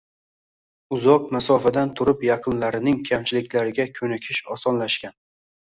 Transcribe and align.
Uzoq 0.97 1.27
masofadan 1.35 1.93
turib 2.01 2.25
yaqinlarining 2.29 2.99
kamchiliklariga 3.13 3.91
ko‘nikish 4.01 4.45
osonlashgan. 4.59 5.21